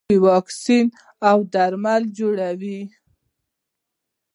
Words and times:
دوی 0.07 0.19
واکسین 0.27 0.85
او 1.29 1.37
درمل 1.53 2.03
جوړوي. 2.17 2.81